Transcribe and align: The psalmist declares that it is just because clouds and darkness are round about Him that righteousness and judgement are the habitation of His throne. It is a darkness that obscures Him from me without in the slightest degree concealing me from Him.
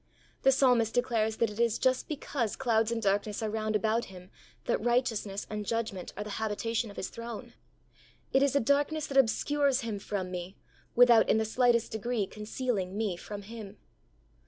The 0.41 0.51
psalmist 0.51 0.95
declares 0.95 1.35
that 1.37 1.51
it 1.51 1.59
is 1.59 1.77
just 1.77 2.07
because 2.07 2.55
clouds 2.55 2.91
and 2.91 3.03
darkness 3.03 3.43
are 3.43 3.51
round 3.51 3.75
about 3.75 4.05
Him 4.05 4.31
that 4.65 4.83
righteousness 4.83 5.45
and 5.47 5.63
judgement 5.63 6.11
are 6.17 6.23
the 6.23 6.31
habitation 6.41 6.89
of 6.89 6.97
His 6.97 7.09
throne. 7.09 7.53
It 8.33 8.41
is 8.41 8.55
a 8.55 8.59
darkness 8.59 9.05
that 9.05 9.17
obscures 9.17 9.81
Him 9.81 9.99
from 9.99 10.31
me 10.31 10.57
without 10.95 11.29
in 11.29 11.37
the 11.37 11.45
slightest 11.45 11.91
degree 11.91 12.25
concealing 12.25 12.97
me 12.97 13.15
from 13.15 13.43
Him. 13.43 13.77